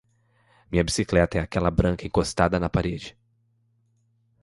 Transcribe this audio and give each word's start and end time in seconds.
Minha 0.71 0.83
bicicleta 0.83 1.37
é 1.37 1.41
aquela 1.41 1.69
branca 1.69 2.07
encostada 2.07 2.59
na 2.59 2.67
parede. 2.67 3.15